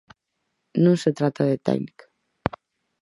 [0.83, 2.05] Non se trata de técnica.